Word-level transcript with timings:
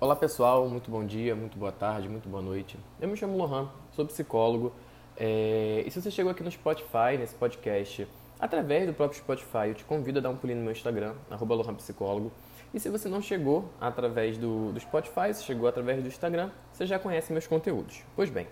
Olá 0.00 0.14
pessoal, 0.14 0.68
muito 0.68 0.92
bom 0.92 1.04
dia, 1.04 1.34
muito 1.34 1.58
boa 1.58 1.72
tarde, 1.72 2.08
muito 2.08 2.28
boa 2.28 2.40
noite. 2.40 2.78
Eu 3.00 3.08
me 3.08 3.16
chamo 3.16 3.36
Lohan, 3.36 3.68
sou 3.90 4.06
psicólogo 4.06 4.72
é... 5.16 5.82
e 5.84 5.90
se 5.90 6.00
você 6.00 6.08
chegou 6.08 6.30
aqui 6.30 6.40
no 6.40 6.50
Spotify, 6.52 7.18
nesse 7.18 7.34
podcast, 7.34 8.06
através 8.38 8.86
do 8.86 8.94
próprio 8.94 9.18
Spotify, 9.18 9.70
eu 9.70 9.74
te 9.74 9.84
convido 9.84 10.20
a 10.20 10.22
dar 10.22 10.30
um 10.30 10.36
pulinho 10.36 10.58
no 10.58 10.64
meu 10.66 10.70
Instagram, 10.70 11.14
@lohanpsicólogo. 11.28 12.30
E 12.72 12.78
se 12.78 12.88
você 12.88 13.08
não 13.08 13.20
chegou 13.20 13.72
através 13.80 14.38
do, 14.38 14.70
do 14.70 14.78
Spotify, 14.78 15.34
se 15.34 15.42
chegou 15.42 15.68
através 15.68 16.00
do 16.00 16.06
Instagram, 16.06 16.52
você 16.72 16.86
já 16.86 16.96
conhece 16.96 17.32
meus 17.32 17.48
conteúdos. 17.48 18.04
Pois 18.14 18.30
bem, 18.30 18.46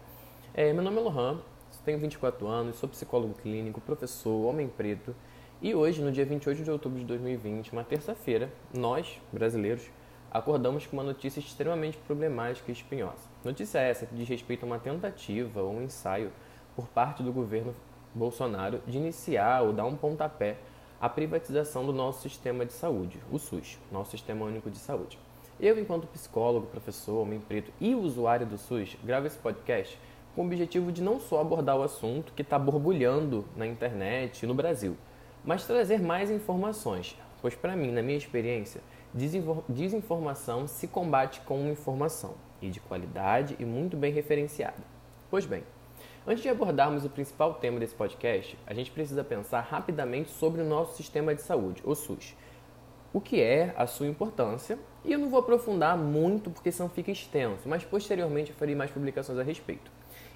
é, 0.53 0.73
meu 0.73 0.83
nome 0.83 0.97
é 0.97 1.01
Lohan, 1.01 1.39
tenho 1.85 2.01
24 2.01 2.45
anos, 2.49 2.75
sou 2.75 2.89
psicólogo 2.89 3.35
clínico, 3.35 3.81
professor, 3.81 4.49
homem 4.49 4.67
preto 4.67 5.15
e 5.63 5.77
hoje, 5.77 6.03
no 6.03 6.11
dia 6.11 6.25
28 6.25 6.65
de 6.65 6.71
outubro 6.73 6.99
de 6.99 7.05
2020, 7.05 7.73
uma 7.73 7.85
terça-feira, 7.85 8.51
nós, 8.75 9.21
brasileiros, 9.33 9.89
acordamos 10.37 10.87
com 10.87 10.97
uma 10.97 11.03
notícia 11.03 11.41
extremamente 11.41 11.97
problemática 11.97 12.71
e 12.71 12.75
espinhosa. 12.75 13.29
Notícia 13.43 13.79
essa 13.79 14.05
que 14.05 14.15
diz 14.15 14.29
respeito 14.29 14.65
a 14.65 14.67
uma 14.67 14.79
tentativa 14.79 15.63
ou 15.63 15.73
um 15.73 15.83
ensaio 15.83 16.31
por 16.75 16.87
parte 16.89 17.23
do 17.23 17.33
governo 17.33 17.75
Bolsonaro 18.15 18.83
de 18.87 18.99
iniciar 18.99 19.63
ou 19.63 19.73
dar 19.73 19.87
um 19.87 19.97
pontapé 19.97 20.59
à 21.01 21.09
privatização 21.09 21.87
do 21.87 21.93
nosso 21.93 22.21
sistema 22.21 22.67
de 22.67 22.75
saúde, 22.75 23.19
o 23.31 23.39
SUS, 23.39 23.79
nosso 23.91 24.11
Sistema 24.11 24.45
Único 24.45 24.71
de 24.71 24.79
Saúde. 24.79 25.19
Eu, 25.59 25.79
enquanto 25.79 26.07
psicólogo, 26.07 26.67
professor, 26.67 27.23
homem 27.23 27.41
preto 27.41 27.73
e 27.81 27.95
usuário 27.95 28.47
do 28.47 28.59
SUS, 28.59 28.95
gravo 29.03 29.27
esse 29.27 29.39
podcast 29.39 29.99
com 30.35 30.43
o 30.43 30.45
objetivo 30.45 30.93
de 30.93 31.03
não 31.03 31.19
só 31.19 31.41
abordar 31.41 31.79
o 31.79 31.83
assunto 31.83 32.35
que 32.35 32.43
está 32.43 32.59
borbulhando 32.59 33.47
na 33.57 33.67
internet 33.67 34.43
e 34.43 34.47
no 34.47 34.55
Brasil, 34.55 34.99
mas 35.43 35.67
trazer 35.67 35.99
mais 35.99 36.31
informações, 36.31 37.17
pois 37.47 37.55
para 37.55 37.77
mim, 37.77 37.93
na 37.93 38.03
minha 38.03 38.19
experiência, 38.19 38.81
desinformação 39.69 40.67
se 40.67 40.89
combate 40.89 41.41
com 41.43 41.71
informação, 41.71 42.35
e 42.61 42.69
de 42.69 42.81
qualidade 42.81 43.55
e 43.61 43.65
muito 43.65 43.97
bem 43.97 44.13
referenciada. 44.13 44.83
Pois 45.31 45.47
bem, 45.47 45.63
antes 46.27 46.43
de 46.43 46.49
abordarmos 46.49 47.05
o 47.05 47.09
principal 47.09 47.55
tema 47.55 47.79
desse 47.79 47.95
podcast, 47.95 48.59
a 48.67 48.75
gente 48.75 48.91
precisa 48.91 49.23
pensar 49.23 49.61
rapidamente 49.61 50.29
sobre 50.29 50.61
o 50.61 50.65
nosso 50.65 50.97
sistema 50.97 51.37
de 51.37 51.43
saúde, 51.43 51.81
o 51.85 51.95
SUS. 51.95 52.35
O 53.13 53.21
que 53.21 53.41
é 53.41 53.73
a 53.77 53.87
sua 53.87 54.09
importância, 54.09 54.77
e 55.05 55.13
eu 55.13 55.19
não 55.21 55.31
vou 55.31 55.39
aprofundar 55.39 55.97
muito 55.97 56.51
porque 56.51 56.73
senão 56.73 56.89
fica 56.89 57.13
extenso, 57.13 57.69
mas 57.69 57.85
posteriormente 57.85 58.51
eu 58.51 58.57
farei 58.57 58.75
mais 58.75 58.91
publicações 58.91 59.39
a 59.39 59.45
respeito. 59.45 59.89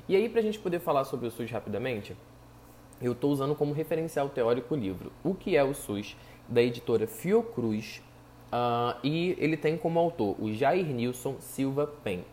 E 0.09 0.15
aí, 0.15 0.29
para 0.29 0.39
a 0.39 0.45
gente 0.45 0.61
poder 0.61 0.79
falar 0.79 1.03
sobre 1.03 1.27
o 1.27 1.31
SUS 1.33 1.51
rapidamente, 1.51 2.17
eu 3.03 3.13
estou 3.13 3.33
usando 3.33 3.55
como 3.55 3.73
referencial 3.73 4.29
teórico 4.29 4.75
o 4.75 4.79
livro 4.79 5.11
O 5.25 5.35
que 5.35 5.57
é 5.57 5.65
o 5.65 5.73
SUS, 5.73 6.17
da 6.51 6.61
editora 6.61 7.07
Fiocruz, 7.07 8.03
Uh, 8.51 8.99
e 9.05 9.37
ele 9.39 9.57
tem 9.57 9.79
como 9.79 9.97
autor 10.01 10.35
o 10.41 10.53
Jair 10.53 10.87
Nilson 10.87 11.37
Silva 11.39 11.87
Pen, 11.87 12.25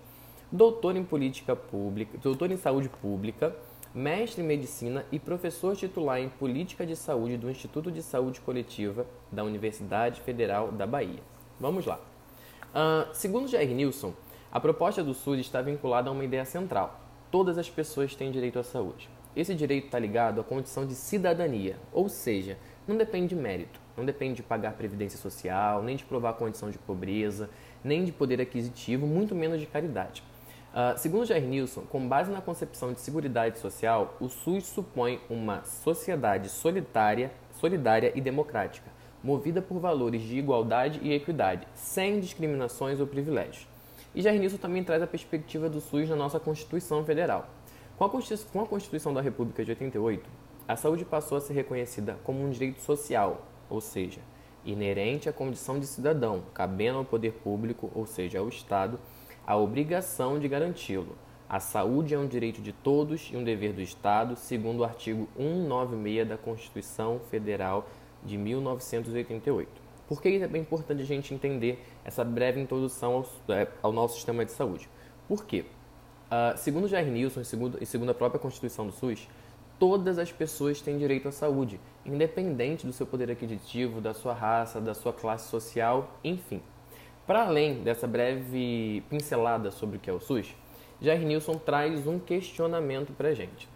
doutor 0.52 0.96
em 0.96 1.04
política 1.04 1.56
pública, 1.56 2.18
doutor 2.18 2.50
em 2.50 2.58
saúde 2.58 2.90
pública, 2.90 3.56
mestre 3.94 4.42
em 4.42 4.45
medicina 4.45 5.06
e 5.12 5.20
professor 5.20 5.76
titular 5.76 6.20
em 6.20 6.28
política 6.28 6.88
de 6.88 6.95
saúde 6.95 7.38
do 7.38 7.52
Instituto 7.52 7.92
de 7.92 8.02
Saúde 8.02 8.42
Coletiva 8.42 9.06
da 9.32 9.44
Universidade 9.44 10.20
Federal 10.22 10.72
da 10.72 10.88
Bahia. 10.88 11.22
Vamos 11.60 11.86
lá. 11.86 12.00
Uh, 12.73 13.14
segundo 13.14 13.48
Jair 13.48 13.70
Nilson, 13.70 14.12
a 14.52 14.60
proposta 14.60 15.04
do 15.04 15.14
SUS 15.14 15.42
está 15.42 15.62
vinculada 15.62 16.10
a 16.10 16.14
uma 16.14 16.26
ideia 16.26 16.45
central: 16.45 17.00
todas 17.30 17.60
as 17.60 17.70
pessoas 17.70 18.16
têm 18.16 18.32
direito 18.32 18.58
à 18.58 18.64
saúde. 18.64 19.08
Esse 19.36 19.54
direito 19.54 19.86
está 19.86 20.00
ligado 20.00 20.42
à 20.42 20.44
condição 20.44 20.84
de 20.84 20.95
cidadania, 20.95 21.78
ou 21.94 22.10
seja, 22.10 22.58
não 22.88 22.98
depende 22.98 23.36
de 23.36 23.36
mérito 23.36 23.86
não 23.98 24.06
depende 24.06 24.36
de 24.36 24.44
pagar 24.44 24.73
previdência 24.73 25.17
social, 25.17 25.81
nem 25.81 25.95
de 25.95 26.06
provar 26.06 26.34
condição 26.34 26.70
de 26.70 26.78
pobreza, 26.78 27.50
nem 27.84 28.06
de 28.06 28.12
poder 28.12 28.39
aquisitivo, 28.39 29.08
muito 29.08 29.34
menos 29.34 29.59
de 29.59 29.66
caridade. 29.66 30.23
Uh, 30.72 30.98
segundo 30.98 31.26
Jair 31.26 31.44
Nilson, 31.44 31.81
com 31.81 32.08
base 32.08 32.31
na 32.31 32.39
concepção 32.39 32.94
de 32.94 33.00
seguridade 33.00 33.58
social, 33.58 34.16
o 34.20 34.30
SUS 34.30 34.66
supõe 34.66 35.20
uma 35.28 35.64
sociedade 35.64 36.49
solitária, 36.49 37.32
solidária 37.60 38.11
e 38.14 38.21
democrática, 38.21 38.92
movida 39.23 39.61
por 39.61 39.80
valores 39.80 40.21
de 40.21 40.38
igualdade 40.38 41.00
e 41.02 41.11
equidade, 41.11 41.67
sem 41.73 42.20
discriminações 42.20 43.00
ou 43.00 43.08
privilégios. 43.08 43.67
E 44.14 44.21
Jair 44.21 44.39
Nilson 44.39 44.58
também 44.58 44.83
traz 44.83 45.02
a 45.02 45.08
perspectiva 45.08 45.67
do 45.67 45.82
SUS 45.82 46.10
na 46.10 46.16
nossa 46.16 46.39
Constituição 46.39 47.04
Federal. 47.04 47.50
Com 47.98 48.05
a 48.05 48.67
Constituição 48.67 49.11
da 49.11 49.21
República 49.21 49.66
de 49.66 49.71
88, 49.71 50.30
a 50.67 50.76
saúde 50.76 51.04
passou 51.04 51.38
a 51.38 51.42
ser 51.42 51.54
reconhecida 51.54 52.17
como 52.23 52.44
um 52.44 52.50
direito 52.52 52.82
social, 52.82 53.42
ou 53.70 53.82
seja, 53.82 54.22
inerente 54.66 55.30
à 55.30 55.33
condição 55.33 55.80
de 55.80 55.88
cidadão, 55.88 56.44
cabendo 56.54 57.00
ao 57.00 57.05
poder 57.05 57.33
público, 57.33 57.92
ou 57.95 58.05
seja, 58.05 58.39
ao 58.39 58.48
Estado, 58.48 59.00
a 59.45 59.55
obrigação 59.55 60.39
de 60.39 60.48
garanti-lo. 60.48 61.16
A 61.50 61.61
saúde 61.61 62.14
é 62.14 62.20
um 62.20 62.27
direito 62.27 62.61
de 62.61 62.73
todos 62.73 63.30
e 63.32 63.38
um 63.38 63.44
dever 63.44 63.72
do 63.72 63.82
Estado, 63.82 64.36
segundo 64.36 64.82
o 64.82 64.83
artigo 64.83 65.30
196 65.38 66.27
da 66.27 66.38
Constituição 66.38 67.22
Federal 67.32 67.88
de 68.23 68.38
1988. 68.38 69.70
Por 70.08 70.22
que 70.22 70.27
é 70.27 70.48
bem 70.48 70.61
importante 70.61 71.02
a 71.02 71.06
gente 71.06 71.33
entender 71.33 71.82
essa 72.04 72.23
breve 72.26 72.60
introdução 72.60 73.14
ao, 73.48 73.56
é, 73.56 73.67
ao 73.82 73.94
nosso 73.94 74.16
sistema 74.16 74.44
de 74.44 74.52
saúde? 74.52 74.89
Por 75.27 75.45
quê? 75.45 75.66
Uh, 76.27 76.58
segundo 76.58 76.88
Jair 76.89 77.08
Nilson 77.08 77.39
e 77.39 77.45
segundo, 77.45 77.77
e 77.82 77.86
segundo 77.86 78.10
a 78.10 78.14
própria 78.14 78.39
Constituição 78.39 78.86
do 78.86 78.92
SUS, 78.92 79.30
todas 79.80 80.17
as 80.17 80.32
pessoas 80.32 80.82
têm 80.82 80.98
direito 80.98 81.27
à 81.27 81.32
saúde, 81.32 81.80
independente 82.05 82.86
do 82.86 82.93
seu 82.93 83.05
poder 83.05 83.30
aquisitivo, 83.32 84.02
da 84.02 84.14
sua 84.14 84.33
raça, 84.33 84.82
da 84.82 84.93
sua 84.93 85.14
classe 85.14 85.49
social, 85.49 86.10
enfim. 86.23 86.61
Para 87.26 87.43
além 87.43 87.83
dessa 87.83 88.08
breve 88.08 89.04
pincelada 89.10 89.70
sobre 89.71 89.98
o 89.98 89.99
que 89.99 90.10
é 90.10 90.14
o 90.14 90.20
SUS, 90.20 90.55
Jair 91.02 91.21
Nilson 91.21 91.55
traz 91.55 92.08
um 92.08 92.17
questionamento 92.17 93.14
para 93.14 93.30
a 93.30 93.33
gente. 93.33 93.67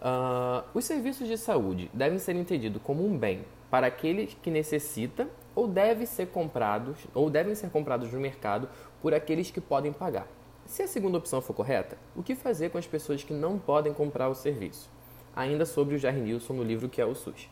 Uh, 0.00 0.62
os 0.74 0.84
serviços 0.84 1.26
de 1.26 1.36
saúde 1.36 1.90
devem 1.92 2.18
ser 2.18 2.36
entendidos 2.36 2.80
como 2.82 3.04
um 3.04 3.16
bem 3.16 3.44
para 3.70 3.86
aquele 3.86 4.26
que 4.26 4.50
necessita 4.50 5.28
ou 5.54 5.66
deve 5.66 6.06
ser 6.06 6.28
comprados 6.28 6.98
ou 7.14 7.28
devem 7.28 7.54
ser 7.54 7.70
comprados 7.70 8.12
no 8.12 8.20
mercado 8.20 8.68
por 9.02 9.14
aqueles 9.14 9.50
que 9.50 9.60
podem 9.60 9.92
pagar. 9.92 10.26
Se 10.66 10.82
a 10.82 10.86
segunda 10.86 11.18
opção 11.18 11.40
for 11.40 11.54
correta, 11.54 11.96
o 12.14 12.22
que 12.22 12.34
fazer 12.34 12.70
com 12.70 12.78
as 12.78 12.86
pessoas 12.86 13.22
que 13.22 13.32
não 13.32 13.58
podem 13.58 13.92
comprar 13.92 14.28
o 14.28 14.34
serviço? 14.34 14.95
Ainda 15.36 15.66
sobre 15.66 15.94
o 15.94 15.98
Jair 15.98 16.16
Nilson 16.16 16.54
no 16.54 16.64
livro 16.64 16.88
que 16.88 17.00
é 17.00 17.04
o 17.04 17.14
SUS. 17.14 17.48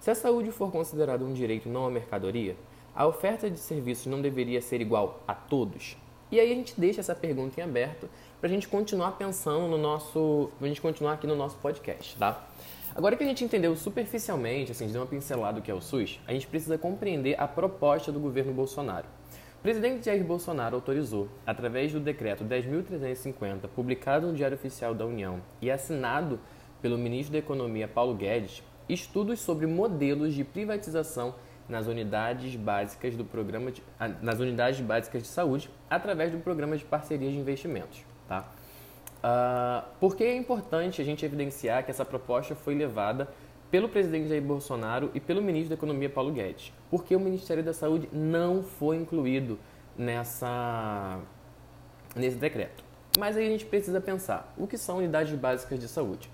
Se 0.00 0.10
a 0.10 0.14
saúde 0.14 0.50
for 0.50 0.70
considerada 0.70 1.24
um 1.24 1.32
direito 1.32 1.68
não 1.68 1.86
a 1.86 1.90
mercadoria, 1.90 2.56
a 2.94 3.06
oferta 3.06 3.48
de 3.48 3.58
serviços 3.58 4.06
não 4.06 4.20
deveria 4.20 4.60
ser 4.60 4.80
igual 4.80 5.22
a 5.26 5.34
todos? 5.34 5.96
E 6.30 6.38
aí 6.38 6.52
a 6.52 6.54
gente 6.54 6.78
deixa 6.78 7.00
essa 7.00 7.14
pergunta 7.14 7.60
em 7.60 7.64
aberto 7.64 8.08
para 8.40 8.48
a 8.48 8.52
gente 8.52 8.68
continuar 8.68 9.12
pensando 9.12 9.66
no 9.66 9.78
nosso, 9.78 10.50
a 10.60 10.66
gente 10.66 10.80
continuar 10.80 11.14
aqui 11.14 11.26
no 11.26 11.34
nosso 11.34 11.56
podcast, 11.56 12.16
tá? 12.18 12.46
Agora 12.94 13.16
que 13.16 13.22
a 13.22 13.26
gente 13.26 13.44
entendeu 13.44 13.74
superficialmente, 13.76 14.72
assim, 14.72 14.88
de 14.88 14.96
uma 14.96 15.06
pincelada 15.06 15.60
do 15.60 15.62
que 15.62 15.70
é 15.70 15.74
o 15.74 15.80
SUS, 15.80 16.20
a 16.26 16.32
gente 16.32 16.46
precisa 16.46 16.76
compreender 16.76 17.40
a 17.40 17.46
proposta 17.46 18.10
do 18.10 18.18
governo 18.18 18.52
Bolsonaro. 18.52 19.06
O 19.58 19.62
presidente 19.62 20.06
Jair 20.06 20.22
Bolsonaro 20.22 20.76
autorizou, 20.76 21.28
através 21.46 21.92
do 21.92 21.98
decreto 21.98 22.44
10.350, 22.44 23.68
publicado 23.74 24.26
no 24.28 24.34
Diário 24.34 24.56
Oficial 24.56 24.94
da 24.94 25.04
União 25.04 25.40
e 25.60 25.70
assinado 25.70 26.38
pelo 26.80 26.98
ministro 26.98 27.32
da 27.32 27.38
Economia 27.38 27.88
Paulo 27.88 28.14
Guedes 28.14 28.62
estudos 28.88 29.40
sobre 29.40 29.66
modelos 29.66 30.34
de 30.34 30.44
privatização 30.44 31.34
nas 31.68 31.86
unidades 31.86 32.56
básicas 32.56 33.14
do 33.14 33.24
programa 33.24 33.70
de, 33.70 33.82
ah, 34.00 34.08
nas 34.08 34.40
unidades 34.40 34.80
básicas 34.80 35.22
de 35.22 35.28
saúde 35.28 35.70
através 35.90 36.32
do 36.32 36.38
programa 36.38 36.76
de 36.76 36.84
parceria 36.84 37.30
de 37.30 37.36
investimentos, 37.36 38.04
tá? 38.26 38.48
Uh, 39.18 39.84
por 39.98 40.16
que 40.16 40.24
é 40.24 40.36
importante 40.36 41.02
a 41.02 41.04
gente 41.04 41.24
evidenciar 41.26 41.84
que 41.84 41.90
essa 41.90 42.04
proposta 42.04 42.54
foi 42.54 42.74
levada 42.74 43.28
pelo 43.70 43.88
presidente 43.88 44.28
Jair 44.28 44.40
Bolsonaro 44.40 45.10
e 45.12 45.20
pelo 45.20 45.42
ministro 45.42 45.70
da 45.70 45.74
Economia 45.74 46.08
Paulo 46.08 46.32
Guedes? 46.32 46.72
Porque 46.88 47.14
o 47.14 47.20
Ministério 47.20 47.62
da 47.62 47.74
Saúde 47.74 48.08
não 48.12 48.62
foi 48.62 48.96
incluído 48.96 49.58
nessa 49.96 51.20
nesse 52.14 52.36
decreto. 52.36 52.84
Mas 53.18 53.36
aí 53.36 53.46
a 53.46 53.50
gente 53.50 53.66
precisa 53.66 54.00
pensar, 54.00 54.54
o 54.56 54.66
que 54.66 54.78
são 54.78 54.98
unidades 54.98 55.34
básicas 55.34 55.80
de 55.80 55.88
saúde? 55.88 56.30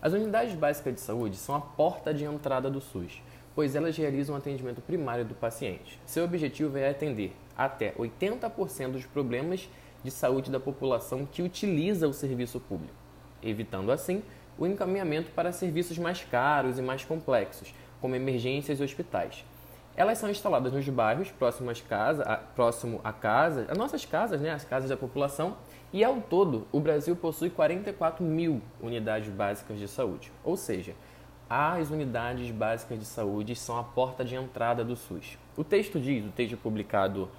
As 0.00 0.12
unidades 0.12 0.54
básicas 0.54 0.94
de 0.94 1.00
saúde 1.00 1.36
são 1.36 1.54
a 1.54 1.60
porta 1.60 2.12
de 2.12 2.24
entrada 2.24 2.70
do 2.70 2.80
SUS, 2.80 3.22
pois 3.54 3.74
elas 3.74 3.96
realizam 3.96 4.34
o 4.34 4.38
atendimento 4.38 4.82
primário 4.82 5.24
do 5.24 5.34
paciente. 5.34 5.98
Seu 6.04 6.24
objetivo 6.24 6.76
é 6.76 6.90
atender 6.90 7.34
até 7.56 7.92
80% 7.92 8.92
dos 8.92 9.06
problemas 9.06 9.68
de 10.04 10.10
saúde 10.10 10.50
da 10.50 10.60
população 10.60 11.24
que 11.24 11.42
utiliza 11.42 12.06
o 12.06 12.12
serviço 12.12 12.60
público, 12.60 12.94
evitando 13.42 13.90
assim 13.90 14.22
o 14.58 14.66
encaminhamento 14.66 15.30
para 15.30 15.50
serviços 15.50 15.98
mais 15.98 16.22
caros 16.22 16.78
e 16.78 16.82
mais 16.82 17.04
complexos, 17.04 17.74
como 18.00 18.14
emergências 18.14 18.80
e 18.80 18.82
hospitais. 18.82 19.44
Elas 19.96 20.18
são 20.18 20.28
instaladas 20.28 20.74
nos 20.74 20.86
bairros 20.90 21.30
próximos 21.30 21.72
às 21.72 21.80
casa, 21.80 22.22
a, 22.22 22.36
próximo 22.36 23.00
as 23.02 23.78
nossas 23.78 24.04
casas, 24.04 24.42
né, 24.42 24.50
as 24.50 24.62
casas 24.62 24.90
da 24.90 24.96
população, 24.96 25.56
e 25.90 26.04
ao 26.04 26.20
todo, 26.20 26.66
o 26.70 26.78
Brasil 26.78 27.16
possui 27.16 27.48
44 27.48 28.22
mil 28.22 28.60
unidades 28.80 29.32
básicas 29.32 29.78
de 29.78 29.88
saúde. 29.88 30.30
Ou 30.44 30.54
seja, 30.54 30.94
as 31.48 31.90
unidades 31.90 32.50
básicas 32.50 32.98
de 32.98 33.06
saúde 33.06 33.54
são 33.54 33.78
a 33.78 33.82
porta 33.82 34.22
de 34.22 34.34
entrada 34.34 34.84
do 34.84 34.96
SUS. 34.96 35.38
O 35.56 35.64
texto 35.64 35.98
diz, 35.98 36.26
o 36.26 36.30
texto 36.30 36.58
publicado 36.58 37.30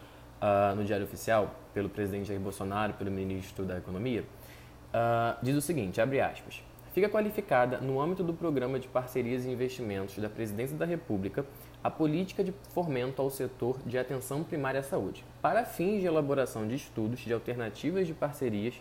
uh, 0.42 0.76
no 0.76 0.84
Diário 0.84 1.06
Oficial, 1.06 1.54
pelo 1.76 1.90
presidente 1.90 2.30
Jair 2.30 2.40
Bolsonaro, 2.40 2.94
pelo 2.94 3.12
ministro 3.12 3.66
da 3.66 3.78
Economia, 3.78 4.22
uh, 4.22 5.38
diz 5.44 5.56
o 5.56 5.62
seguinte, 5.62 6.02
abre 6.02 6.22
aspas, 6.22 6.64
fica 6.94 7.08
qualificada 7.08 7.78
no 7.78 8.02
âmbito 8.02 8.24
do 8.24 8.34
Programa 8.34 8.80
de 8.80 8.88
Parcerias 8.88 9.46
e 9.46 9.50
Investimentos 9.50 10.18
da 10.18 10.30
Presidência 10.30 10.76
da 10.76 10.86
República 10.86 11.46
a 11.88 11.90
política 11.90 12.44
de 12.44 12.54
fomento 12.74 13.22
ao 13.22 13.30
setor 13.30 13.80
de 13.86 13.98
atenção 13.98 14.44
primária 14.44 14.82
à 14.82 14.84
saúde, 14.84 15.24
para 15.42 15.64
fins 15.64 16.02
de 16.02 16.06
elaboração 16.06 16.68
de 16.68 16.76
estudos 16.76 17.22
de 17.22 17.32
alternativas 17.32 18.06
de 18.06 18.14
parcerias 18.14 18.74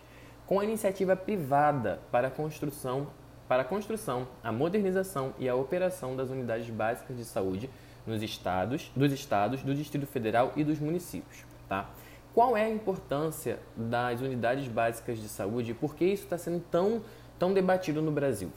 com 0.44 0.58
a 0.58 0.64
iniciativa 0.64 1.14
privada 1.14 2.00
para 2.10 2.26
a 2.26 2.30
construção, 2.32 3.06
para 3.46 3.62
a 3.62 3.64
construção, 3.64 4.26
a 4.42 4.50
modernização 4.50 5.32
e 5.38 5.48
a 5.48 5.54
operação 5.54 6.16
das 6.16 6.30
unidades 6.30 6.68
básicas 6.68 7.16
de 7.16 7.24
saúde 7.24 7.70
nos 8.04 8.24
estados, 8.24 8.90
dos 8.96 9.12
estados, 9.12 9.62
do 9.62 9.72
Distrito 9.72 10.08
Federal 10.08 10.52
e 10.56 10.64
dos 10.64 10.80
municípios, 10.80 11.44
tá? 11.68 11.88
Qual 12.34 12.56
é 12.56 12.64
a 12.64 12.70
importância 12.70 13.60
das 13.76 14.20
unidades 14.20 14.66
básicas 14.66 15.20
de 15.20 15.28
saúde 15.28 15.70
e 15.70 15.74
por 15.74 15.94
que 15.94 16.04
isso 16.04 16.24
está 16.24 16.36
sendo 16.36 16.58
tão, 16.72 17.02
tão 17.38 17.54
debatido 17.54 18.02
no 18.02 18.10
Brasil? 18.10 18.50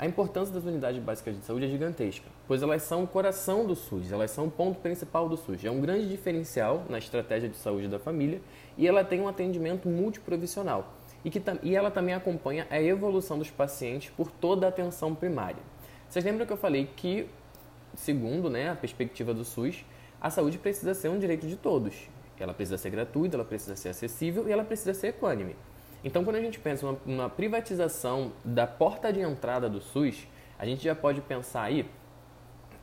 A 0.00 0.06
importância 0.06 0.54
das 0.54 0.64
unidades 0.64 1.02
básicas 1.02 1.36
de 1.36 1.44
saúde 1.44 1.64
é 1.64 1.68
gigantesca, 1.68 2.24
pois 2.46 2.62
elas 2.62 2.82
são 2.82 3.02
o 3.02 3.06
coração 3.08 3.66
do 3.66 3.74
SUS, 3.74 4.12
elas 4.12 4.30
são 4.30 4.46
o 4.46 4.50
ponto 4.50 4.78
principal 4.78 5.28
do 5.28 5.36
SUS. 5.36 5.64
É 5.64 5.70
um 5.72 5.80
grande 5.80 6.08
diferencial 6.08 6.84
na 6.88 6.98
estratégia 6.98 7.48
de 7.48 7.56
saúde 7.56 7.88
da 7.88 7.98
família 7.98 8.40
e 8.76 8.86
ela 8.86 9.02
tem 9.02 9.20
um 9.20 9.26
atendimento 9.26 9.88
multiprovisional 9.88 10.94
e, 11.24 11.30
que, 11.30 11.42
e 11.64 11.74
ela 11.74 11.90
também 11.90 12.14
acompanha 12.14 12.64
a 12.70 12.80
evolução 12.80 13.38
dos 13.38 13.50
pacientes 13.50 14.08
por 14.10 14.30
toda 14.30 14.66
a 14.66 14.68
atenção 14.68 15.16
primária. 15.16 15.60
Vocês 16.08 16.24
lembram 16.24 16.46
que 16.46 16.52
eu 16.52 16.56
falei 16.56 16.88
que, 16.94 17.28
segundo 17.96 18.48
né, 18.48 18.70
a 18.70 18.76
perspectiva 18.76 19.34
do 19.34 19.44
SUS, 19.44 19.84
a 20.20 20.30
saúde 20.30 20.58
precisa 20.58 20.94
ser 20.94 21.08
um 21.08 21.18
direito 21.18 21.48
de 21.48 21.56
todos. 21.56 22.08
Ela 22.38 22.54
precisa 22.54 22.78
ser 22.78 22.90
gratuita, 22.90 23.34
ela 23.34 23.44
precisa 23.44 23.74
ser 23.74 23.88
acessível 23.88 24.48
e 24.48 24.52
ela 24.52 24.62
precisa 24.62 24.94
ser 24.94 25.08
equânime. 25.08 25.56
Então, 26.04 26.24
quando 26.24 26.36
a 26.36 26.40
gente 26.40 26.58
pensa 26.58 26.86
numa, 26.86 26.98
numa 27.04 27.28
privatização 27.28 28.32
da 28.44 28.66
porta 28.66 29.12
de 29.12 29.20
entrada 29.20 29.68
do 29.68 29.80
SUS, 29.80 30.26
a 30.58 30.64
gente 30.64 30.82
já 30.82 30.94
pode 30.94 31.20
pensar 31.20 31.62
aí 31.62 31.88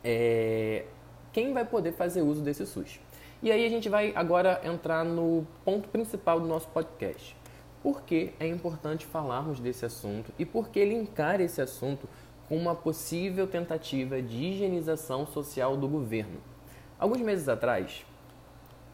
é, 0.03 0.85
quem 1.33 1.53
vai 1.53 1.65
poder 1.65 1.93
fazer 1.93 2.21
uso 2.21 2.41
desse 2.41 2.65
SUS. 2.65 2.99
E 3.41 3.51
aí 3.51 3.65
a 3.65 3.69
gente 3.69 3.89
vai 3.89 4.13
agora 4.15 4.61
entrar 4.63 5.03
no 5.03 5.45
ponto 5.63 5.89
principal 5.89 6.39
do 6.39 6.47
nosso 6.47 6.67
podcast. 6.69 7.35
Por 7.83 8.01
que 8.01 8.33
é 8.39 8.47
importante 8.47 9.05
falarmos 9.05 9.59
desse 9.59 9.85
assunto 9.85 10.31
e 10.39 10.45
por 10.45 10.69
que 10.69 10.83
linkar 10.83 11.41
esse 11.41 11.61
assunto 11.61 12.07
com 12.47 12.57
uma 12.57 12.73
possível 12.73 13.47
tentativa 13.47 14.21
de 14.21 14.35
higienização 14.35 15.27
social 15.27 15.77
do 15.77 15.87
governo? 15.87 16.39
Alguns 16.97 17.19
meses 17.19 17.49
atrás, 17.49 18.05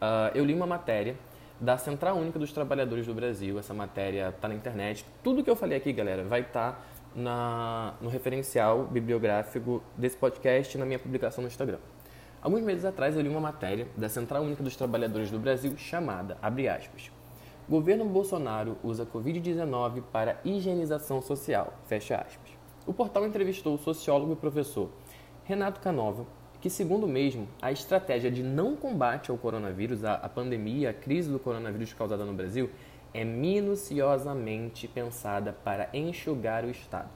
uh, 0.02 0.36
eu 0.36 0.44
li 0.44 0.54
uma 0.54 0.66
matéria 0.66 1.16
da 1.62 1.78
Central 1.78 2.18
Única 2.18 2.40
dos 2.40 2.52
Trabalhadores 2.52 3.06
do 3.06 3.14
Brasil. 3.14 3.60
Essa 3.60 3.74
matéria 3.74 4.30
está 4.30 4.48
na 4.48 4.56
internet. 4.56 5.06
Tudo 5.24 5.44
que 5.44 5.50
eu 5.50 5.56
falei 5.56 5.78
aqui, 5.78 5.94
galera, 5.94 6.24
vai 6.24 6.42
estar 6.42 6.84
tá 7.14 7.94
no 8.02 8.10
referencial 8.10 8.86
bibliográfico 8.86 9.84
desse 9.96 10.18
podcast 10.18 10.76
na 10.78 10.86
minha 10.86 10.98
publicação 10.98 11.44
no 11.44 11.48
Instagram. 11.48 11.78
Alguns 12.42 12.62
meses 12.62 12.84
atrás 12.84 13.16
eu 13.16 13.22
li 13.22 13.30
uma 13.30 13.40
matéria 13.40 13.88
da 13.96 14.10
Central 14.10 14.42
Única 14.42 14.64
dos 14.64 14.76
Trabalhadores 14.76 15.30
do 15.30 15.38
Brasil 15.38 15.78
chamada, 15.78 16.38
abre 16.42 16.68
aspas, 16.68 17.12
Governo 17.70 18.06
Bolsonaro 18.06 18.78
usa 18.84 19.06
Covid-19 19.06 20.02
para 20.12 20.42
higienização 20.44 21.22
social, 21.22 21.74
fecha 21.86 22.16
aspas. 22.16 22.50
O 22.88 22.94
portal 22.94 23.26
entrevistou 23.26 23.76
o 23.76 23.78
sociólogo 23.78 24.34
e 24.34 24.36
professor 24.36 24.90
Renato 25.44 25.80
Canova, 25.80 26.26
que, 26.62 26.70
segundo 26.70 27.08
mesmo, 27.08 27.48
a 27.60 27.72
estratégia 27.72 28.30
de 28.30 28.44
não 28.44 28.76
combate 28.76 29.32
ao 29.32 29.38
coronavírus, 29.38 30.06
a, 30.06 30.14
a 30.14 30.30
pandemia, 30.30 30.92
a 30.92 30.94
crise 30.94 31.30
do 31.30 31.40
coronavírus 31.40 31.92
causada 31.92 32.24
no 32.24 32.34
Brasil, 32.34 32.70
é 33.14 33.26
minuciosamente 33.26 34.88
pensada 34.88 35.52
para 35.52 35.90
enxugar 35.92 36.64
o 36.64 36.70
Estado. 36.70 37.10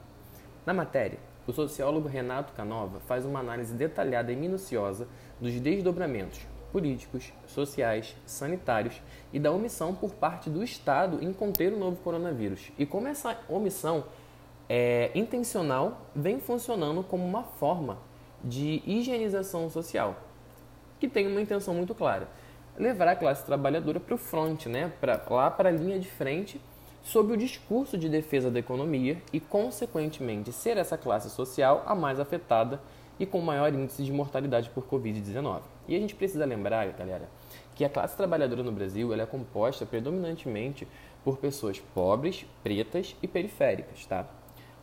Na 0.66 0.74
matéria, 0.74 1.18
o 1.46 1.52
sociólogo 1.52 2.08
Renato 2.08 2.52
Canova 2.54 2.98
faz 3.06 3.24
uma 3.24 3.38
análise 3.38 3.72
detalhada 3.72 4.32
e 4.32 4.36
minuciosa 4.36 5.06
dos 5.40 5.52
desdobramentos 5.60 6.40
políticos, 6.72 7.32
sociais, 7.46 8.16
sanitários 8.26 9.00
e 9.32 9.38
da 9.38 9.52
omissão 9.52 9.94
por 9.94 10.12
parte 10.14 10.50
do 10.50 10.62
Estado 10.62 11.22
em 11.22 11.32
conter 11.32 11.72
o 11.72 11.78
novo 11.78 11.96
coronavírus. 12.02 12.72
E 12.76 12.84
como 12.84 13.06
essa 13.06 13.38
omissão 13.48 14.04
é, 14.68 15.10
intencional 15.14 16.10
vem 16.14 16.40
funcionando 16.40 17.04
como 17.04 17.24
uma 17.24 17.44
forma 17.44 17.98
de 18.46 18.80
higienização 18.86 19.68
social, 19.68 20.16
que 21.00 21.08
tem 21.08 21.26
uma 21.26 21.40
intenção 21.40 21.74
muito 21.74 21.94
clara: 21.94 22.28
levar 22.78 23.08
a 23.08 23.16
classe 23.16 23.44
trabalhadora 23.44 23.98
para 23.98 24.14
o 24.14 24.18
front, 24.18 24.66
né? 24.66 24.92
pra, 25.00 25.20
lá 25.28 25.50
para 25.50 25.68
a 25.68 25.72
linha 25.72 25.98
de 25.98 26.08
frente, 26.08 26.60
sob 27.02 27.32
o 27.32 27.36
discurso 27.36 27.98
de 27.98 28.08
defesa 28.08 28.50
da 28.50 28.60
economia 28.60 29.20
e, 29.32 29.40
consequentemente, 29.40 30.52
ser 30.52 30.76
essa 30.76 30.96
classe 30.96 31.28
social 31.28 31.82
a 31.86 31.94
mais 31.94 32.20
afetada 32.20 32.80
e 33.18 33.26
com 33.26 33.40
maior 33.40 33.72
índice 33.72 34.04
de 34.04 34.12
mortalidade 34.12 34.70
por 34.70 34.84
Covid-19. 34.84 35.62
E 35.88 35.96
a 35.96 35.98
gente 35.98 36.14
precisa 36.14 36.44
lembrar, 36.44 36.86
galera, 36.92 37.28
que 37.74 37.84
a 37.84 37.88
classe 37.88 38.16
trabalhadora 38.16 38.62
no 38.62 38.72
Brasil 38.72 39.12
é 39.14 39.26
composta 39.26 39.86
predominantemente 39.86 40.86
por 41.24 41.38
pessoas 41.38 41.80
pobres, 41.80 42.46
pretas 42.62 43.16
e 43.22 43.26
periféricas, 43.26 44.06
tá? 44.06 44.26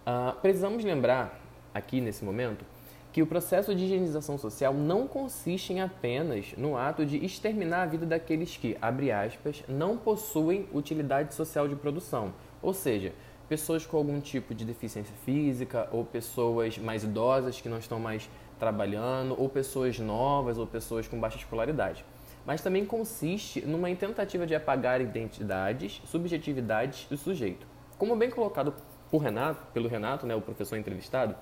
Uh, 0.06 0.38
precisamos 0.42 0.84
lembrar 0.84 1.40
aqui 1.74 2.02
nesse 2.02 2.24
momento 2.24 2.66
que 3.14 3.22
o 3.22 3.28
processo 3.28 3.76
de 3.76 3.86
higienização 3.86 4.40
social 4.40 4.74
não 4.74 5.08
consiste 5.08 5.72
em 5.72 5.82
apenas 5.82 6.56
no 6.58 6.76
ato 6.76 7.06
de 7.06 7.24
exterminar 7.24 7.84
a 7.84 7.86
vida 7.86 8.08
daqueles 8.08 8.58
que, 8.58 8.76
abre 8.82 9.12
aspas, 9.12 9.64
não 9.68 9.96
possuem 9.96 10.68
utilidade 10.74 11.36
social 11.36 11.68
de 11.68 11.76
produção, 11.76 12.34
ou 12.60 12.74
seja, 12.74 13.14
pessoas 13.48 13.86
com 13.86 13.98
algum 13.98 14.20
tipo 14.20 14.56
de 14.56 14.66
deficiência 14.66 15.14
física 15.24 15.88
ou 15.92 16.04
pessoas 16.04 16.80
mais 16.80 17.04
idosas 17.04 17.62
que 17.62 17.70
não 17.70 17.78
estão 17.78 18.00
mais 18.00 18.28
trabalhando, 18.58 19.40
ou 19.40 19.48
pessoas 19.48 20.00
novas 20.00 20.58
ou 20.58 20.66
pessoas 20.66 21.08
com 21.08 21.20
baixa 21.20 21.38
escolaridade. 21.38 22.04
Mas 22.48 22.62
também 22.62 22.84
consiste 22.84 23.62
numa 23.62 23.94
tentativa 23.96 24.48
de 24.48 24.56
apagar 24.56 25.00
identidades, 25.02 26.02
subjetividades 26.06 27.06
do 27.08 27.16
sujeito. 27.16 27.68
Como 27.96 28.16
bem 28.16 28.32
colocado 28.32 28.74
por 29.12 29.20
Renato, 29.20 29.64
pelo 29.72 29.88
Renato, 29.88 30.26
né, 30.26 30.36
o 30.36 30.42
professor 30.42 30.78
entrevistado, 30.78 31.36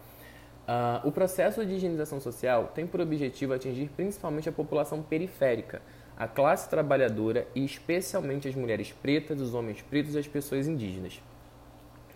Uh, 0.72 1.06
o 1.06 1.12
processo 1.12 1.66
de 1.66 1.74
higienização 1.74 2.22
social 2.22 2.72
tem 2.74 2.88
por 2.88 3.02
objetivo 3.02 3.54
atingir 3.54 3.90
principalmente 3.90 4.48
a 4.48 4.54
população 4.54 5.02
periférica, 5.02 5.82
a 6.16 6.30
classe 6.30 6.70
trabalhadora 6.70 7.46
e 7.54 7.66
especialmente 7.66 8.48
as 8.48 8.56
mulheres 8.56 8.94
pretas, 8.94 9.42
os 9.42 9.54
homens 9.54 9.82
pretos 9.82 10.16
e 10.16 10.20
as 10.20 10.28
pessoas 10.28 10.70
indígenas. 10.70 11.22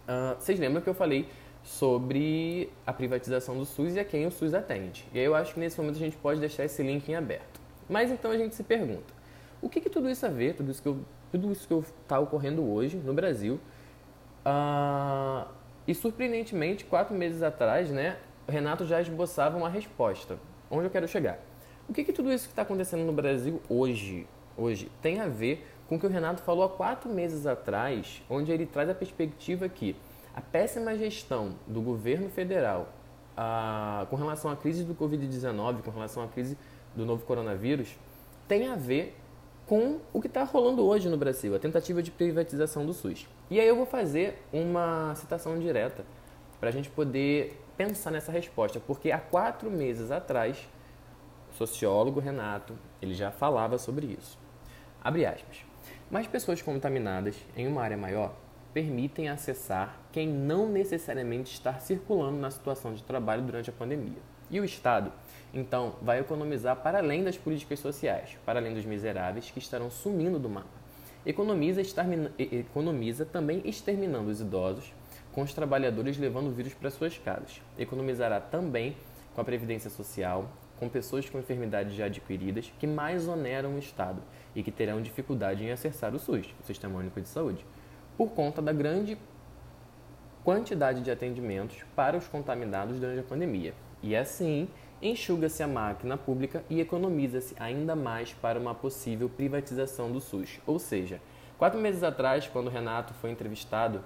Uh, 0.08 0.40
vocês 0.40 0.58
lembram 0.58 0.82
que 0.82 0.88
eu 0.88 0.94
falei 0.94 1.28
sobre 1.64 2.72
a 2.88 2.94
privatização 2.94 3.58
do 3.58 3.66
SUS 3.66 3.96
e 3.96 4.00
a 4.00 4.06
quem 4.06 4.26
o 4.26 4.32
SUS 4.32 4.54
atende? 4.54 5.06
E 5.14 5.20
aí 5.20 5.26
eu 5.26 5.36
acho 5.36 5.54
que 5.54 5.60
nesse 5.60 5.78
momento 5.78 5.98
a 5.98 6.00
gente 6.00 6.16
pode 6.16 6.40
deixar 6.40 6.64
esse 6.64 6.82
link 6.82 7.10
em 7.10 7.16
aberto. 7.16 7.60
Mas 7.90 8.10
então 8.10 8.32
a 8.32 8.38
gente 8.38 8.56
se 8.56 8.64
pergunta, 8.64 9.14
o 9.62 9.68
que, 9.68 9.82
que 9.82 9.90
tudo 9.90 10.10
isso 10.10 10.26
a 10.26 10.30
ver, 10.30 10.56
tudo 10.56 10.72
isso 10.72 10.82
que 10.82 10.88
eu, 10.88 10.98
tudo 11.30 11.52
isso 11.52 11.68
que 11.68 11.74
está 11.74 12.20
ocorrendo 12.20 12.64
hoje 12.64 12.96
no 12.96 13.14
Brasil? 13.14 13.60
Uh, 14.46 15.46
e 15.86 15.94
surpreendentemente, 15.94 16.86
quatro 16.86 17.14
meses 17.14 17.44
atrás, 17.44 17.90
né, 17.90 18.18
Renato 18.52 18.86
já 18.86 19.02
esboçava 19.02 19.58
uma 19.58 19.70
resposta. 19.70 20.38
Onde 20.70 20.86
eu 20.86 20.90
quero 20.90 21.08
chegar? 21.08 21.40
O 21.88 21.94
que, 21.94 22.04
que 22.04 22.14
tudo 22.14 22.32
isso 22.32 22.46
que 22.46 22.52
está 22.52 22.64
acontecendo 22.64 23.04
no 23.04 23.14
Brasil 23.14 23.62
hoje, 23.70 24.28
hoje 24.58 24.92
tem 25.02 25.20
a 25.20 25.28
ver 25.28 25.66
com 25.88 25.96
o 25.96 26.00
que 26.00 26.06
o 26.06 26.10
Renato 26.10 26.42
falou 26.42 26.64
há 26.64 26.70
quatro 26.70 27.10
meses 27.10 27.46
atrás, 27.46 28.24
onde 28.30 28.52
ele 28.52 28.66
traz 28.66 28.90
a 28.90 28.96
perspectiva 28.96 29.70
que 29.70 29.96
a 30.36 30.42
péssima 30.42 30.98
gestão 30.98 31.56
do 31.68 31.82
governo 31.82 32.30
federal 32.30 32.90
com 34.10 34.16
relação 34.16 34.50
à 34.50 34.56
crise 34.56 34.84
do 34.84 34.96
Covid-19, 34.96 35.82
com 35.82 35.92
relação 35.92 36.24
à 36.24 36.28
crise 36.28 36.58
do 36.96 37.06
novo 37.06 37.26
coronavírus, 37.26 37.96
tem 38.48 38.70
a 38.70 38.76
ver 38.76 39.16
com 39.66 40.00
o 40.14 40.22
que 40.22 40.28
está 40.28 40.44
rolando 40.44 40.86
hoje 40.86 41.10
no 41.10 41.18
Brasil, 41.18 41.56
a 41.56 41.60
tentativa 41.60 42.02
de 42.02 42.12
privatização 42.12 42.86
do 42.86 42.94
SUS. 42.94 43.28
E 43.50 43.60
aí 43.60 43.68
eu 43.68 43.76
vou 43.76 43.86
fazer 43.86 44.42
uma 44.54 45.14
citação 45.16 45.60
direta 45.60 46.06
para 46.60 46.70
a 46.70 46.72
gente 46.72 46.90
poder 46.90 47.62
pensar 47.78 48.12
nessa 48.12 48.32
resposta, 48.32 48.80
porque 48.80 49.12
há 49.12 49.20
quatro 49.20 49.70
meses 49.70 50.12
atrás, 50.12 50.68
o 51.52 51.56
sociólogo 51.56 52.20
Renato, 52.20 52.78
ele 53.02 53.14
já 53.14 53.32
falava 53.32 53.78
sobre 53.78 54.08
isso. 54.08 54.38
Abre 55.04 55.26
aspas. 55.26 55.58
Mais 56.10 56.28
pessoas 56.28 56.62
contaminadas 56.62 57.36
em 57.56 57.68
uma 57.68 57.82
área 57.82 57.98
maior 57.98 58.36
permitem 58.74 59.30
acessar 59.30 60.00
quem 60.12 60.28
não 60.28 60.68
necessariamente 60.68 61.54
está 61.54 61.80
circulando 61.80 62.38
na 62.38 62.52
situação 62.52 62.94
de 62.94 63.04
trabalho 63.04 63.42
durante 63.42 63.70
a 63.70 63.74
pandemia. 63.74 64.20
E 64.52 64.60
o 64.60 64.66
Estado, 64.66 65.12
então, 65.54 65.96
vai 66.02 66.20
economizar 66.20 66.76
para 66.76 67.00
além 67.00 67.24
das 67.24 67.38
políticas 67.38 67.80
sociais, 67.80 68.38
para 68.46 68.60
além 68.60 68.74
dos 68.74 68.86
miseráveis 68.86 69.50
que 69.50 69.60
estarão 69.60 69.90
sumindo 69.90 70.38
do 70.38 70.50
mapa. 70.50 70.68
Economiza, 71.26 71.82
economiza 72.38 73.26
também 73.26 73.62
exterminando 73.66 74.30
os 74.30 74.42
idosos, 74.42 74.94
com 75.36 75.42
os 75.42 75.54
trabalhadores 75.54 76.18
levando 76.18 76.48
o 76.48 76.52
vírus 76.52 76.74
para 76.74 76.90
suas 76.90 77.18
casas. 77.18 77.62
Economizará 77.78 78.40
também 78.40 78.96
com 79.36 79.42
a 79.42 79.44
Previdência 79.44 79.90
Social, 79.90 80.50
com 80.80 80.88
pessoas 80.88 81.30
com 81.30 81.38
enfermidades 81.38 81.94
já 81.94 82.06
adquiridas 82.06 82.72
que 82.80 82.88
mais 82.88 83.28
oneram 83.28 83.76
o 83.76 83.78
Estado 83.78 84.22
e 84.56 84.64
que 84.64 84.72
terão 84.72 85.02
dificuldade 85.02 85.62
em 85.66 85.72
acessar 85.72 86.16
o 86.16 86.20
SUS, 86.20 86.56
o 86.64 86.66
Sistema 86.66 86.98
Único 86.98 87.20
de 87.20 87.28
Saúde, 87.28 87.66
por 88.18 88.30
conta 88.30 88.62
da 88.62 88.72
grande 88.72 89.18
quantidade 90.42 91.02
de 91.02 91.12
atendimentos 91.12 91.84
para 91.94 92.16
os 92.16 92.28
contaminados 92.30 92.98
durante 92.98 93.20
a 93.20 93.24
pandemia. 93.24 93.74
E 94.02 94.16
assim, 94.16 94.70
enxuga-se 95.02 95.62
a 95.62 95.68
máquina 95.68 96.16
pública 96.16 96.64
e 96.70 96.80
economiza-se 96.80 97.56
ainda 97.60 97.94
mais 97.94 98.34
para 98.34 98.58
uma 98.58 98.74
possível 98.74 99.28
privatização 99.28 100.10
do 100.10 100.22
SUS. 100.22 100.62
Ou 100.66 100.80
seja, 100.80 101.20
quatro 101.58 101.78
meses 101.78 102.04
atrás, 102.04 102.48
quando 102.48 102.68
o 102.68 102.72
Renato 102.72 103.14
foi 103.16 103.32
entrevistado 103.32 104.02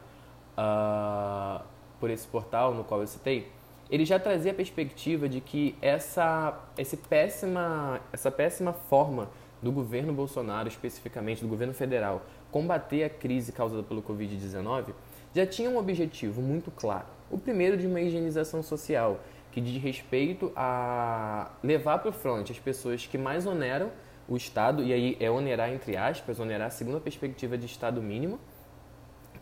uh, 0.60 1.64
por 2.00 2.10
esse 2.10 2.28
portal 2.28 2.74
no 2.74 2.84
qual 2.84 3.00
eu 3.00 3.08
citei, 3.08 3.50
ele 3.90 4.06
já 4.06 4.20
trazia 4.20 4.52
a 4.52 4.56
perspectiva 4.56 5.28
de 5.28 5.42
que 5.42 5.76
essa, 5.82 6.60
esse 6.78 6.98
péssima, 6.98 8.00
essa 8.12 8.30
péssima 8.30 8.74
forma 8.74 9.30
do 9.62 9.72
governo 9.72 10.14
Bolsonaro, 10.14 10.68
especificamente 10.68 11.42
do 11.42 11.48
governo 11.48 11.74
federal, 11.74 12.22
combater 12.52 13.04
a 13.04 13.10
crise 13.10 13.52
causada 13.52 13.84
pelo 13.84 14.02
Covid-19 14.02 14.94
já 15.34 15.46
tinha 15.46 15.70
um 15.70 15.78
objetivo 15.78 16.42
muito 16.42 16.72
claro. 16.72 17.06
O 17.30 17.38
primeiro 17.38 17.78
de 17.78 17.86
uma 17.86 18.02
higienização 18.02 18.64
social, 18.64 19.20
que 19.52 19.60
diz 19.60 19.82
respeito 19.82 20.52
a 20.56 21.52
levar 21.64 22.00
para 22.00 22.10
o 22.10 22.14
front 22.14 22.50
as 22.50 22.60
pessoas 22.60 23.06
que 23.06 23.18
mais 23.18 23.46
oneram 23.46 23.92
o 24.28 24.38
Estado, 24.38 24.84
e 24.84 24.94
aí 24.94 25.18
é 25.20 25.30
onerar 25.30 25.72
entre 25.72 25.98
aspas, 25.98 26.40
onerar 26.40 26.72
segundo 26.72 26.98
a 26.98 27.02
perspectiva 27.02 27.58
de 27.58 27.66
Estado 27.66 28.02
mínimo, 28.02 28.40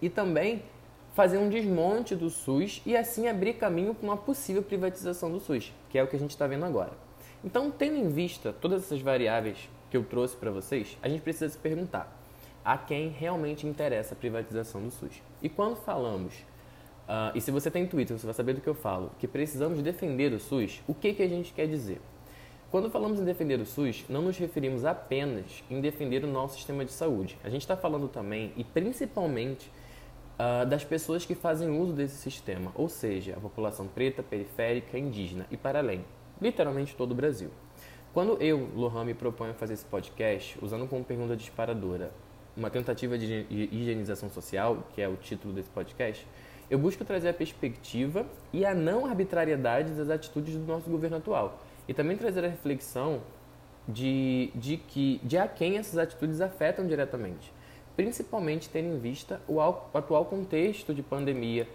e 0.02 0.10
também 0.10 0.64
fazer 1.18 1.40
um 1.40 1.50
desmonte 1.50 2.16
do 2.16 2.30
SUS 2.30 2.80
e 2.86 2.96
assim 2.96 3.28
abrir 3.28 3.54
caminho 3.54 3.96
para 3.96 4.06
uma 4.06 4.16
possível 4.16 4.62
privatização 4.62 5.32
do 5.32 5.40
SUS, 5.40 5.74
que 5.90 5.98
é 5.98 6.04
o 6.04 6.08
que 6.08 6.16
a 6.16 6.20
gente 6.20 6.30
está 6.30 6.46
vendo 6.46 6.64
agora. 6.64 6.92
Então, 7.44 7.72
tendo 7.72 7.96
em 7.96 8.08
vista 8.08 8.54
todas 8.54 8.84
essas 8.84 9.02
variáveis 9.02 9.68
que 9.90 9.98
eu 9.98 10.04
trouxe 10.04 10.36
para 10.36 10.52
vocês, 10.52 10.96
a 11.02 11.10
gente 11.10 11.24
precisa 11.24 11.50
se 11.50 11.58
perguntar: 11.58 12.16
a 12.64 12.78
quem 12.78 13.10
realmente 13.10 13.66
interessa 13.66 14.14
a 14.14 14.16
privatização 14.16 14.80
do 14.80 14.92
SUS. 14.92 15.24
E 15.42 15.50
quando 15.50 15.76
falamos, 15.78 16.36
uh, 16.36 17.34
e 17.34 17.42
se 17.42 17.50
você 17.50 17.72
tem 17.72 17.88
Twitter, 17.88 18.16
você 18.16 18.28
vai 18.28 18.36
saber 18.36 18.54
do 18.54 18.62
que 18.62 18.70
eu 18.70 18.76
falo, 18.76 19.10
que 19.18 19.28
precisamos 19.28 19.82
defender 19.82 20.32
o 20.34 20.40
SUS, 20.40 20.84
o 20.88 20.94
que, 20.94 21.16
que 21.16 21.24
a 21.24 21.28
gente 21.28 21.52
quer 21.52 21.68
dizer? 21.68 22.00
Quando 22.70 22.92
falamos 22.92 23.20
em 23.20 23.26
defender 23.26 23.60
o 23.60 23.66
SUS, 23.66 24.06
não 24.08 24.22
nos 24.22 24.38
referimos 24.38 24.86
apenas 24.86 25.64
em 25.68 25.82
defender 25.82 26.24
o 26.24 26.28
nosso 26.28 26.58
sistema 26.58 26.86
de 26.86 26.92
saúde. 26.92 27.40
A 27.44 27.50
gente 27.50 27.62
está 27.62 27.76
falando 27.76 28.08
também, 28.08 28.54
e 28.56 28.64
principalmente, 28.64 29.72
uh, 30.39 30.65
das 30.65 30.84
pessoas 30.84 31.25
que 31.25 31.36
fazem 31.36 31.70
uso 31.70 31.94
desse 31.94 32.15
sistema, 32.15 32.72
ou 32.75 32.88
seja, 32.88 33.36
a 33.36 33.39
população 33.39 33.88
preta, 33.88 34.24
periférica, 34.24 34.98
indígena 34.98 35.46
e 35.51 35.58
para 35.58 35.79
além, 35.79 36.06
literalmente 36.41 36.96
todo 36.96 37.12
o 37.12 37.15
Brasil. 37.15 37.50
Quando 38.13 38.41
eu, 38.41 38.70
Lohan, 38.75 39.06
me 39.06 39.13
proponho 39.13 39.53
fazer 39.53 39.74
esse 39.74 39.86
podcast, 39.86 40.58
usando 40.62 40.88
como 40.88 41.03
pergunta 41.03 41.36
disparadora 41.36 42.12
uma 42.56 42.72
tentativa 42.72 43.17
de 43.17 43.46
higienização 43.50 44.29
social, 44.32 44.88
que 44.96 45.01
é 45.01 45.08
o 45.08 45.15
título 45.15 45.53
desse 45.53 45.70
podcast, 45.70 46.25
eu 46.70 46.79
busco 46.79 47.06
trazer 47.06 47.29
a 47.29 47.34
perspectiva 47.34 48.25
e 48.51 48.65
a 48.65 48.74
não 48.74 49.06
arbitrariedade 49.06 49.94
das 49.94 50.10
atitudes 50.10 50.56
do 50.56 50.65
nosso 50.65 50.89
governo 50.89 51.17
atual. 51.17 51.62
E 51.88 51.94
também 51.94 52.17
trazer 52.17 52.44
a 52.44 52.48
reflexão 52.48 53.22
de, 53.88 54.51
de, 54.53 54.77
que, 54.77 55.22
de 55.24 55.38
a 55.38 55.48
quem 55.48 55.77
essas 55.77 55.98
atitudes 55.98 56.41
afetam 56.41 56.86
diretamente, 56.86 57.53
principalmente 57.98 58.70
tendo 58.70 58.96
em 58.96 59.00
vista 59.00 59.42
o, 59.48 59.60
atual 59.60 60.24
contexto 60.25 60.94
de 60.94 61.01
pandemia 61.01 61.68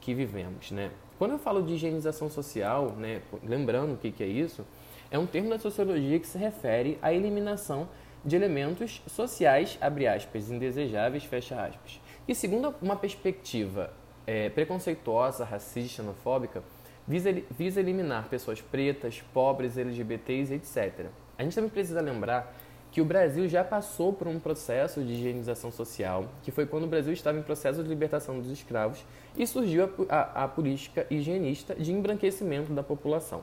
que 0.00 0.14
vivemos. 0.14 0.70
Né? 0.70 0.90
Quando 1.18 1.32
eu 1.32 1.38
falo 1.38 1.62
de 1.62 1.74
higienização 1.74 2.28
social, 2.28 2.92
né, 2.92 3.22
lembrando 3.42 3.94
o 3.94 3.96
que, 3.96 4.12
que 4.12 4.22
é 4.22 4.26
isso, 4.26 4.64
é 5.10 5.18
um 5.18 5.26
termo 5.26 5.48
da 5.48 5.58
sociologia 5.58 6.20
que 6.20 6.26
se 6.26 6.38
refere 6.38 6.98
à 7.00 7.12
eliminação 7.12 7.88
de 8.24 8.36
elementos 8.36 9.02
sociais, 9.06 9.78
abre 9.80 10.06
aspas, 10.06 10.50
indesejáveis, 10.50 11.24
fecha 11.24 11.60
aspas. 11.60 11.98
E 12.28 12.34
segundo 12.34 12.74
uma 12.82 12.94
perspectiva 12.94 13.90
é, 14.26 14.50
preconceituosa, 14.50 15.44
racista, 15.44 16.02
xenofóbica, 16.02 16.62
visa, 17.08 17.32
visa 17.50 17.80
eliminar 17.80 18.28
pessoas 18.28 18.60
pretas, 18.60 19.22
pobres, 19.32 19.78
LGBTs, 19.78 20.52
etc. 20.54 21.06
A 21.38 21.42
gente 21.42 21.54
também 21.54 21.70
precisa 21.70 22.02
lembrar 22.02 22.54
que 22.90 23.00
o 23.00 23.04
Brasil 23.04 23.48
já 23.48 23.62
passou 23.62 24.12
por 24.12 24.26
um 24.26 24.40
processo 24.40 25.02
de 25.02 25.12
higienização 25.12 25.70
social, 25.70 26.26
que 26.42 26.50
foi 26.50 26.66
quando 26.66 26.84
o 26.84 26.88
Brasil 26.88 27.12
estava 27.12 27.38
em 27.38 27.42
processo 27.42 27.82
de 27.82 27.88
libertação 27.88 28.38
dos 28.40 28.50
escravos 28.50 29.04
e 29.36 29.46
surgiu 29.46 29.84
a, 30.08 30.14
a, 30.14 30.44
a 30.44 30.48
política 30.48 31.06
higienista 31.08 31.74
de 31.74 31.92
embranquecimento 31.92 32.72
da 32.72 32.82
população. 32.82 33.42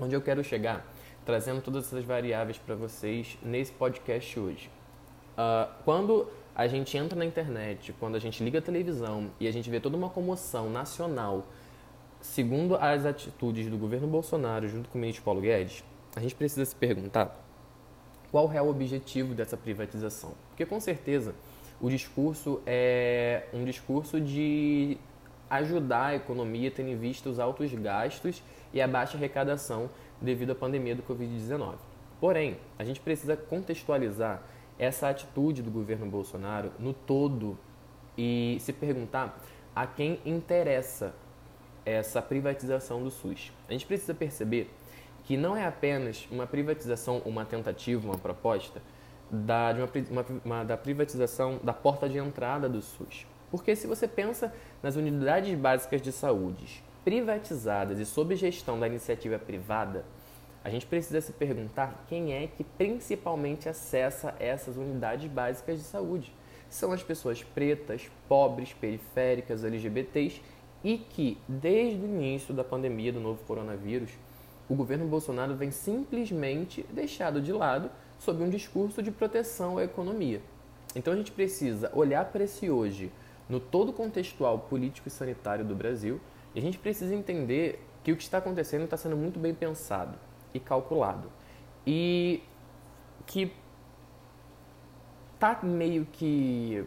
Onde 0.00 0.14
eu 0.14 0.20
quero 0.20 0.42
chegar 0.42 0.84
trazendo 1.28 1.60
todas 1.60 1.84
essas 1.84 2.06
variáveis 2.06 2.56
para 2.56 2.74
vocês 2.74 3.36
nesse 3.42 3.70
podcast 3.70 4.40
hoje. 4.40 4.70
Uh, 5.34 5.70
quando 5.84 6.26
a 6.54 6.66
gente 6.66 6.96
entra 6.96 7.18
na 7.18 7.24
internet, 7.26 7.94
quando 8.00 8.16
a 8.16 8.18
gente 8.18 8.42
liga 8.42 8.60
a 8.60 8.62
televisão 8.62 9.30
e 9.38 9.46
a 9.46 9.52
gente 9.52 9.68
vê 9.68 9.78
toda 9.78 9.94
uma 9.94 10.08
comoção 10.08 10.70
nacional, 10.70 11.46
segundo 12.18 12.76
as 12.76 13.04
atitudes 13.04 13.68
do 13.68 13.76
governo 13.76 14.08
Bolsonaro 14.08 14.66
junto 14.68 14.88
com 14.88 14.96
o 14.96 15.00
ministro 15.02 15.22
Paulo 15.22 15.42
Guedes, 15.42 15.84
a 16.16 16.20
gente 16.20 16.34
precisa 16.34 16.64
se 16.64 16.74
perguntar 16.74 17.47
qual 18.30 18.52
é 18.52 18.60
o 18.60 18.68
objetivo 18.68 19.34
dessa 19.34 19.56
privatização. 19.56 20.32
Porque 20.50 20.66
com 20.66 20.80
certeza 20.80 21.34
o 21.80 21.88
discurso 21.88 22.60
é 22.66 23.46
um 23.52 23.64
discurso 23.64 24.20
de 24.20 24.98
ajudar 25.48 26.06
a 26.06 26.14
economia 26.16 26.70
tendo 26.70 26.90
em 26.90 26.96
vista 26.96 27.28
os 27.28 27.38
altos 27.38 27.72
gastos 27.72 28.42
e 28.72 28.80
a 28.80 28.88
baixa 28.88 29.16
arrecadação 29.16 29.88
devido 30.20 30.50
à 30.50 30.54
pandemia 30.54 30.94
do 30.94 31.02
Covid-19. 31.02 31.76
Porém, 32.20 32.58
a 32.78 32.84
gente 32.84 33.00
precisa 33.00 33.36
contextualizar 33.36 34.42
essa 34.78 35.08
atitude 35.08 35.62
do 35.62 35.70
governo 35.70 36.06
Bolsonaro 36.06 36.72
no 36.78 36.92
todo 36.92 37.58
e 38.16 38.58
se 38.60 38.72
perguntar 38.72 39.40
a 39.74 39.86
quem 39.86 40.20
interessa 40.26 41.14
essa 41.84 42.20
privatização 42.20 43.02
do 43.02 43.10
SUS. 43.10 43.52
A 43.68 43.72
gente 43.72 43.86
precisa 43.86 44.12
perceber 44.12 44.70
que 45.28 45.36
não 45.36 45.54
é 45.54 45.66
apenas 45.66 46.26
uma 46.30 46.46
privatização, 46.46 47.20
uma 47.26 47.44
tentativa, 47.44 48.02
uma 48.02 48.16
proposta 48.16 48.80
da, 49.30 49.74
de 49.74 49.82
uma, 49.82 49.90
uma, 50.10 50.26
uma, 50.42 50.64
da 50.64 50.74
privatização 50.74 51.60
da 51.62 51.74
porta 51.74 52.08
de 52.08 52.16
entrada 52.16 52.66
do 52.66 52.80
SUS. 52.80 53.26
Porque 53.50 53.76
se 53.76 53.86
você 53.86 54.08
pensa 54.08 54.50
nas 54.82 54.96
unidades 54.96 55.54
básicas 55.54 56.00
de 56.00 56.12
saúde, 56.12 56.82
privatizadas 57.04 57.98
e 57.98 58.06
sob 58.06 58.34
gestão 58.36 58.80
da 58.80 58.86
iniciativa 58.86 59.38
privada, 59.38 60.02
a 60.64 60.70
gente 60.70 60.86
precisa 60.86 61.20
se 61.20 61.34
perguntar 61.34 62.06
quem 62.08 62.32
é 62.32 62.46
que 62.46 62.64
principalmente 62.64 63.68
acessa 63.68 64.34
essas 64.40 64.78
unidades 64.78 65.30
básicas 65.30 65.76
de 65.76 65.84
saúde. 65.84 66.32
São 66.70 66.90
as 66.90 67.02
pessoas 67.02 67.42
pretas, 67.42 68.10
pobres, 68.26 68.72
periféricas, 68.72 69.62
LGBTs 69.62 70.40
e 70.82 70.96
que, 70.96 71.36
desde 71.46 72.00
o 72.00 72.06
início 72.06 72.54
da 72.54 72.64
pandemia 72.64 73.12
do 73.12 73.20
novo 73.20 73.44
coronavírus, 73.44 74.10
o 74.68 74.74
governo 74.74 75.06
Bolsonaro 75.06 75.54
vem 75.54 75.70
simplesmente 75.70 76.84
deixado 76.92 77.40
de 77.40 77.52
lado 77.52 77.90
sob 78.18 78.42
um 78.42 78.50
discurso 78.50 79.02
de 79.02 79.10
proteção 79.10 79.78
à 79.78 79.84
economia. 79.84 80.42
Então 80.94 81.12
a 81.12 81.16
gente 81.16 81.32
precisa 81.32 81.90
olhar 81.94 82.24
para 82.26 82.44
esse 82.44 82.68
hoje 82.68 83.12
no 83.48 83.58
todo 83.58 83.92
contextual 83.92 84.58
político 84.58 85.08
e 85.08 85.10
sanitário 85.10 85.64
do 85.64 85.74
Brasil 85.74 86.20
e 86.54 86.58
a 86.58 86.62
gente 86.62 86.78
precisa 86.78 87.14
entender 87.14 87.82
que 88.02 88.12
o 88.12 88.16
que 88.16 88.22
está 88.22 88.38
acontecendo 88.38 88.84
está 88.84 88.96
sendo 88.96 89.16
muito 89.16 89.38
bem 89.38 89.54
pensado 89.54 90.18
e 90.52 90.60
calculado. 90.60 91.30
E 91.86 92.42
que 93.26 93.52
está 95.34 95.60
meio 95.62 96.06
que 96.06 96.84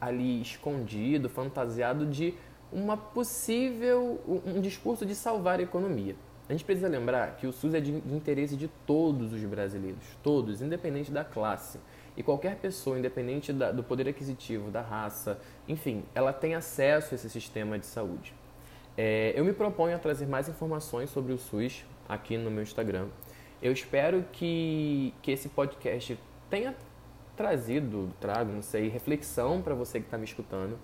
ali 0.00 0.40
escondido, 0.40 1.28
fantasiado 1.28 2.06
de 2.06 2.34
uma 2.72 2.96
possível 2.96 4.20
um 4.44 4.60
discurso 4.60 5.06
de 5.06 5.14
salvar 5.14 5.60
a 5.60 5.62
economia. 5.62 6.16
A 6.48 6.52
gente 6.52 6.64
precisa 6.64 6.88
lembrar 6.88 7.36
que 7.36 7.46
o 7.46 7.52
SUS 7.52 7.74
é 7.74 7.80
de 7.80 7.90
interesse 7.90 8.56
de 8.56 8.68
todos 8.86 9.32
os 9.32 9.42
brasileiros, 9.42 10.04
todos, 10.22 10.62
independente 10.62 11.10
da 11.10 11.24
classe. 11.24 11.80
E 12.16 12.22
qualquer 12.22 12.56
pessoa, 12.56 12.98
independente 12.98 13.52
da, 13.52 13.72
do 13.72 13.82
poder 13.82 14.08
aquisitivo, 14.08 14.70
da 14.70 14.80
raça, 14.80 15.40
enfim, 15.68 16.04
ela 16.14 16.32
tem 16.32 16.54
acesso 16.54 17.12
a 17.12 17.16
esse 17.16 17.28
sistema 17.28 17.78
de 17.78 17.86
saúde. 17.86 18.32
É, 18.96 19.32
eu 19.36 19.44
me 19.44 19.52
proponho 19.52 19.96
a 19.96 19.98
trazer 19.98 20.26
mais 20.26 20.48
informações 20.48 21.10
sobre 21.10 21.32
o 21.32 21.38
SUS 21.38 21.84
aqui 22.08 22.38
no 22.38 22.50
meu 22.50 22.62
Instagram. 22.62 23.08
Eu 23.60 23.72
espero 23.72 24.24
que, 24.32 25.12
que 25.22 25.32
esse 25.32 25.48
podcast 25.48 26.18
tenha 26.48 26.74
trazido, 27.36 28.08
trago, 28.20 28.52
não 28.52 28.62
sei, 28.62 28.88
reflexão 28.88 29.60
para 29.60 29.74
você 29.74 29.98
que 29.98 30.06
está 30.06 30.16
me 30.16 30.24
escutando. 30.24 30.78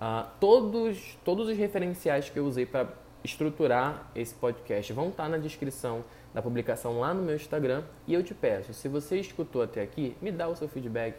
Uh, 0.00 0.28
todos, 0.38 1.18
todos 1.24 1.48
os 1.48 1.56
referenciais 1.56 2.30
que 2.30 2.38
eu 2.38 2.46
usei 2.46 2.64
para 2.64 2.88
estruturar 3.24 4.10
esse 4.14 4.34
podcast 4.34 4.92
vão 4.92 5.08
estar 5.08 5.24
tá 5.24 5.28
na 5.28 5.38
descrição 5.38 6.04
da 6.32 6.42
publicação 6.42 7.00
lá 7.00 7.12
no 7.12 7.22
meu 7.22 7.34
Instagram. 7.34 7.82
E 8.06 8.14
eu 8.14 8.22
te 8.22 8.34
peço, 8.34 8.72
se 8.72 8.88
você 8.88 9.18
escutou 9.18 9.62
até 9.62 9.82
aqui, 9.82 10.16
me 10.20 10.30
dá 10.30 10.48
o 10.48 10.56
seu 10.56 10.68
feedback 10.68 11.16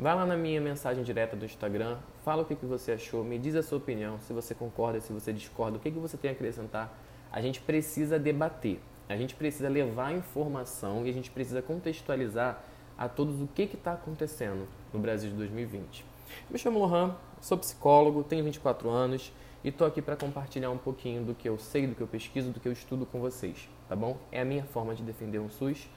Vai 0.00 0.14
lá 0.14 0.24
na 0.24 0.36
minha 0.36 0.60
mensagem 0.60 1.02
direta 1.02 1.34
do 1.34 1.44
Instagram, 1.44 1.98
fala 2.24 2.42
o 2.42 2.44
que, 2.44 2.54
que 2.54 2.64
você 2.64 2.92
achou, 2.92 3.24
me 3.24 3.36
diz 3.36 3.56
a 3.56 3.64
sua 3.64 3.78
opinião, 3.78 4.20
se 4.20 4.32
você 4.32 4.54
concorda, 4.54 5.00
se 5.00 5.12
você 5.12 5.32
discorda, 5.32 5.76
o 5.76 5.80
que, 5.80 5.90
que 5.90 5.98
você 5.98 6.16
tem 6.16 6.30
a 6.30 6.34
acrescentar. 6.34 6.96
A 7.32 7.40
gente 7.40 7.60
precisa 7.60 8.16
debater. 8.16 8.78
A 9.08 9.16
gente 9.16 9.34
precisa 9.34 9.68
levar 9.68 10.14
informação 10.14 11.04
e 11.04 11.10
a 11.10 11.12
gente 11.12 11.32
precisa 11.32 11.60
contextualizar 11.60 12.62
a 12.96 13.08
todos 13.08 13.40
o 13.42 13.48
que 13.48 13.62
está 13.62 13.94
acontecendo 13.94 14.68
no 14.92 15.00
Brasil 15.00 15.30
de 15.30 15.36
2020. 15.36 16.04
Me 16.48 16.58
chamo 16.60 16.78
Lohan, 16.78 17.16
sou 17.40 17.58
psicólogo, 17.58 18.22
tenho 18.22 18.44
24 18.44 18.88
anos 18.88 19.32
e 19.68 19.70
estou 19.70 19.86
aqui 19.86 20.00
para 20.00 20.16
compartilhar 20.16 20.70
um 20.70 20.78
pouquinho 20.78 21.22
do 21.22 21.34
que 21.34 21.46
eu 21.46 21.58
sei, 21.58 21.86
do 21.86 21.94
que 21.94 22.00
eu 22.00 22.06
pesquiso, 22.06 22.50
do 22.50 22.58
que 22.58 22.66
eu 22.66 22.72
estudo 22.72 23.04
com 23.04 23.20
vocês, 23.20 23.68
tá 23.86 23.94
bom? 23.94 24.16
É 24.32 24.40
a 24.40 24.44
minha 24.44 24.64
forma 24.64 24.94
de 24.94 25.02
defender 25.02 25.38
um 25.38 25.50
SUS. 25.50 25.90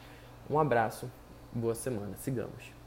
Um 0.49 0.59
abraço, 0.59 1.09
boa 1.53 1.73
semana, 1.73 2.17
sigamos. 2.17 2.80